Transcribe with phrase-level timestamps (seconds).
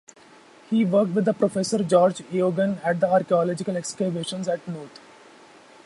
[0.71, 4.99] He worked with Professor George Eogan at the archaeological excavations at Knowth.